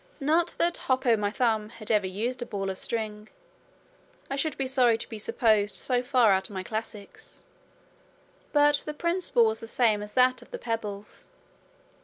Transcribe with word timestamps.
Not 0.19 0.55
that 0.57 0.77
Hop 0.89 1.05
o' 1.05 1.15
my 1.15 1.29
Thumb 1.29 1.69
had 1.69 1.91
ever 1.91 2.07
used 2.07 2.41
a 2.41 2.45
ball 2.47 2.71
of 2.71 2.79
string 2.79 3.29
I 4.31 4.35
should 4.35 4.57
be 4.57 4.65
sorry 4.65 4.97
to 4.97 5.07
be 5.07 5.19
supposed 5.19 5.75
so 5.77 6.01
far 6.01 6.31
out 6.31 6.49
in 6.49 6.55
my 6.55 6.63
classics 6.63 7.43
but 8.51 8.77
the 8.87 8.95
principle 8.95 9.45
was 9.45 9.59
the 9.59 9.67
same 9.67 10.01
as 10.01 10.13
that 10.13 10.41
of 10.41 10.49
the 10.49 10.57
pebbles. 10.57 11.27